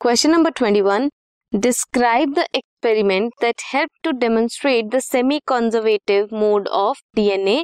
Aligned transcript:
Question 0.00 0.30
number 0.30 0.50
twenty 0.50 0.80
one 0.80 1.08
describe 1.52 2.32
the 2.34 2.44
experiment 2.56 3.32
that 3.40 3.62
help 3.72 3.90
to 4.04 4.10
demonstrate 4.20 4.84
the 4.94 4.98
semi 4.98 5.38
conservative 5.48 6.28
mode 6.32 6.68
of 6.78 7.00
DNA 7.16 7.56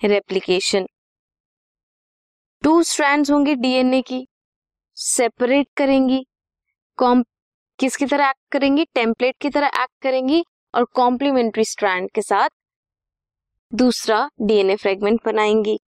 replication 0.00 0.86
two 2.62 2.82
strands 2.82 3.30
होंगे 3.30 3.54
DNA 3.56 4.00
की. 4.02 4.26
Separate 4.96 5.68
करेंगी. 5.76 6.22
किसकी 6.98 8.06
तरह 8.06 8.28
act 8.28 8.52
करेंगी? 8.52 8.84
Template 8.94 9.36
की 9.40 9.50
तरह 9.50 9.66
एक्ट 9.82 10.02
करेंगी 10.02 10.42
और 10.74 10.84
कॉम्प्लीमेंट्री 10.94 11.64
स्ट्रैंड 11.64 12.10
के 12.14 12.22
साथ 12.22 12.48
दूसरा 13.72 14.28
DNA 14.40 14.76
fragment 14.76 15.24
बनाएँगी. 15.26 15.78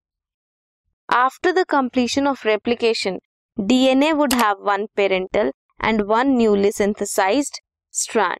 After 1.08 1.52
the 1.52 1.66
completion 1.70 2.28
of 2.28 2.46
replication 2.48 3.20
DNA 3.56 4.12
would 4.12 4.34
have 4.34 4.64
one 4.70 4.86
parental 4.96 5.52
and 5.80 6.02
one 6.08 6.36
newly 6.36 6.70
synthesised 6.72 7.60
strand 7.94 8.38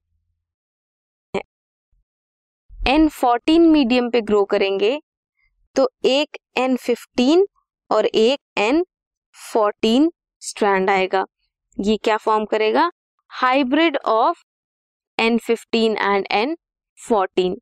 N 2.89 3.09
fourteen 3.11 3.69
medium 3.71 4.11
पे 4.11 4.21
ग्रो 4.23 4.45
करेंगे 4.47 4.99
तो 5.77 5.89
एक 6.07 6.37
एन 6.59 6.77
फिफ्टीन 6.77 7.47
और 7.91 8.07
एक 8.07 8.39
एन 8.59 8.85
फोर्टीन 9.37 10.11
स्ट्रैंड 10.43 10.91
आएगा। 10.91 11.25
ये 11.77 11.97
क्या 11.97 12.17
फॉर्म 12.17 12.45
करेगा? 12.45 12.91
Hybrid 13.31 13.97
of 14.07 14.43
N 15.19 15.39
fifteen 15.39 15.97
and 15.97 16.27
N 16.33 16.57
fourteen 16.99 17.57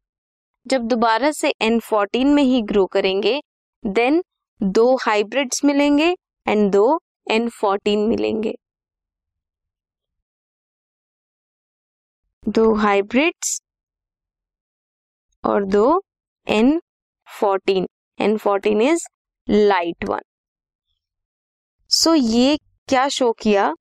जब 0.67 0.87
दोबारा 0.89 1.31
से 1.33 1.53
एन 1.63 1.79
फोर्टीन 1.81 2.35
में 2.35 2.43
ही 2.43 2.61
ग्रो 2.65 2.85
करेंगे 2.93 3.41
देन 3.85 4.23
दो 4.61 4.95
हाइब्रिड्स 5.03 5.65
मिलेंगे 5.65 6.15
एंड 6.47 6.71
दो 6.73 7.01
एन 7.31 7.49
फोर्टीन 7.51 8.07
मिलेंगे। 8.09 8.55
दो 12.43 12.73
हाइब्रिड्स 12.75 13.61
और 15.45 15.65
दो 15.65 15.85
N 16.47 16.81
fourteen 17.29 17.87
N 18.19 18.37
fourteen 18.39 18.81
is 18.83 19.07
light 19.49 20.05
one 20.05 20.21
so 21.91 22.15
ये 22.15 22.57
क्या 22.89 23.07
शो 23.09 23.31
किया? 23.33 23.73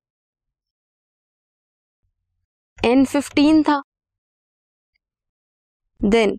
एन 2.78 3.04
फिफ्टीन 3.04 3.62
था। 3.62 3.80
देन 6.00 6.38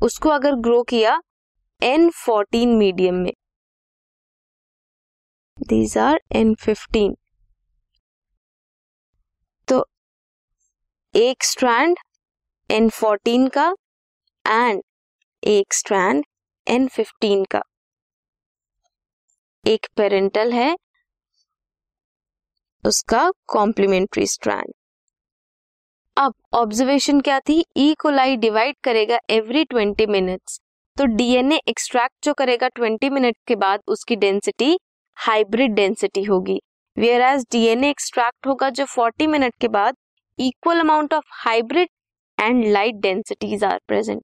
उसको 0.00 0.28
अगर 0.28 0.54
ग्रो 0.64 0.82
किया 0.82 1.18
एन 1.82 2.08
फोर्टीन 2.16 2.76
मीडियम 2.78 3.14
में। 3.14 3.32
दीज 5.58 5.96
आर 5.98 6.20
एन 6.32 6.54
फिफ्टीन 6.54 7.16
तो 9.68 9.84
एक 11.14 11.44
स्ट्रैंड 11.44 11.96
एन 12.70 12.88
फोर्टीन 12.88 13.46
का 13.48 13.64
एंड 14.44 14.80
एक 15.42 15.74
स्ट्रैंड 15.74 16.24
एन 16.66 16.86
फिफ्टीन 16.88 17.44
का। 17.44 17.60
एक 19.64 19.86
पेरेंटल 19.96 20.52
है, 20.52 20.74
उसका 22.84 23.30
कॉम्प्लीमेंट्री 23.46 24.26
स्ट्रैंड 24.26 24.72
अब 26.16 26.34
ऑब्जर्वेशन 26.54 27.20
क्या 27.20 27.38
थी? 27.40 27.62
ई 27.76 27.94
कोलाई 28.00 28.36
डिवाइड 28.38 28.76
करेगा 28.84 29.18
एवरी 29.30 29.64
ट्वेंटी 29.64 30.06
मिनट्स 30.06 30.60
तो 30.96 31.04
डीएनए 31.16 31.60
एक्सट्रैक्ट 31.68 32.24
जो 32.24 32.34
करेगा 32.34 32.68
ट्वेंटी 32.68 33.10
मिनट 33.10 33.36
के 33.46 33.56
बाद, 33.56 33.80
उसकी 33.86 34.16
डेंसिटी 34.16 34.78
हाइब्रिड 35.16 35.74
डेंसिटी 35.74 36.22
होगी। 36.24 36.60
वेयर 36.96 37.22
एज 37.24 37.44
डीएनए 37.52 37.90
एक्सट्रैक्ट 37.90 38.46
होगा 38.46 38.70
जो 38.70 38.84
फोर्टी 38.86 39.26
मिनट 39.26 39.54
के 39.60 39.68
बाद 39.70 39.96
equal 40.42 40.80
amount 40.80 41.14
of 41.14 41.24
hybrid 41.44 41.88
and 42.38 42.64
light 42.72 42.94
densities 43.02 43.64
are 43.64 43.80
present 43.88 44.22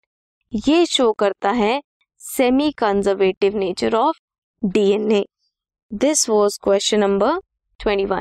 ये 0.52 0.84
शो 0.86 1.12
करता 1.18 1.50
है 1.52 1.80
semi 2.20 2.70
conservative 2.78 3.56
nature 3.58 3.94
of 3.94 4.18
DNA 4.62 5.24
this 5.90 6.28
was 6.30 6.58
question 6.64 7.00
number 7.00 7.38
21 7.80 8.20